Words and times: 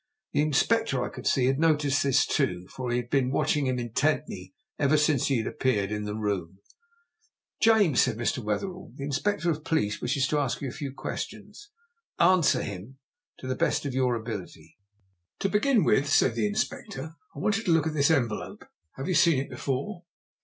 The 0.33 0.41
Inspector 0.41 0.99
I 0.99 1.09
could 1.09 1.27
see 1.27 1.45
had 1.45 1.59
noticed 1.59 2.01
this 2.01 2.25
too, 2.25 2.67
for 2.69 2.89
he 2.89 2.97
had 2.97 3.11
been 3.11 3.29
watching 3.29 3.67
him 3.67 3.77
intently 3.77 4.55
ever 4.79 4.97
since 4.97 5.27
he 5.27 5.37
had 5.37 5.45
appeared 5.45 5.91
in 5.91 6.05
the 6.05 6.15
room. 6.15 6.57
"James," 7.61 8.01
said 8.01 8.17
Mr. 8.17 8.39
Wetherell, 8.43 8.93
"the 8.95 9.03
Inspector 9.03 9.47
of 9.47 9.63
Police 9.63 10.01
wishes 10.01 10.25
to 10.29 10.39
ask 10.39 10.59
you 10.59 10.67
a 10.67 10.71
few 10.71 10.91
questions. 10.91 11.69
Answer 12.17 12.63
him 12.63 12.97
to 13.37 13.45
the 13.45 13.53
best 13.53 13.85
of 13.85 13.93
your 13.93 14.15
ability." 14.15 14.75
"To 15.37 15.49
begin 15.49 15.83
with," 15.83 16.09
said 16.09 16.33
the 16.33 16.47
Inspector, 16.47 17.13
"I 17.35 17.37
want 17.39 17.59
you 17.59 17.63
to 17.65 17.71
look 17.71 17.85
at 17.85 17.93
this 17.93 18.09
envelope. 18.09 18.65
Have 18.95 19.07
you 19.07 19.13
seen 19.13 19.37
it 19.37 19.51
before?" 19.51 20.01